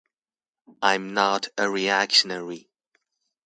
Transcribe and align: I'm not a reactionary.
I'm 0.81 1.13
not 1.13 1.49
a 1.59 1.69
reactionary. 1.69 2.71